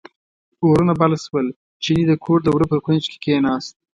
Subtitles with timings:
[0.63, 1.47] اورونه بل شول،
[1.83, 3.73] چیني د کور د وره په کونج کې کیناست.